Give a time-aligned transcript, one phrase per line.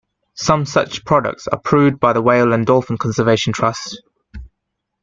[0.33, 4.01] Some such products are approved by the Whale and Dolphin Conservation Trust.